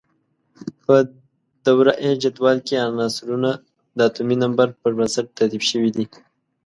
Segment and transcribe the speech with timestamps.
[0.83, 0.95] په
[1.65, 3.51] دوره یي جدول کې عنصرونه
[3.97, 6.05] د اتومي نمبر پر بنسټ ترتیب شوي دي.